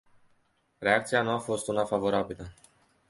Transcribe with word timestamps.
Reacția 0.77 1.21
nu 1.21 1.29
a 1.31 1.37
fost 1.39 1.67
una 1.67 1.85
favorabilă. 1.85 2.53